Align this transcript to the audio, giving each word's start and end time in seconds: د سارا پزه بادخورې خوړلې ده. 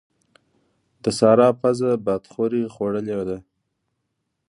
د 1.03 1.05
سارا 1.19 1.49
پزه 1.61 1.91
بادخورې 2.05 2.63
خوړلې 2.73 3.19
ده. 3.29 3.37